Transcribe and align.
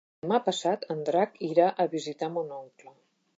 Demà 0.25 0.37
passat 0.45 0.87
en 0.95 1.03
Drac 1.09 1.37
irà 1.49 1.67
a 1.85 1.87
visitar 1.93 2.31
mon 2.39 2.51
oncle. 2.63 2.97